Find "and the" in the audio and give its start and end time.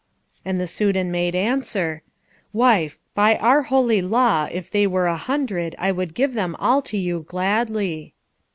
0.43-0.65